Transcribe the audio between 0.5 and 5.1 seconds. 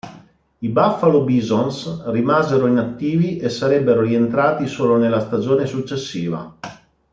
I Buffalo Bisons rimasero inattivi e sarebbero rientrati solo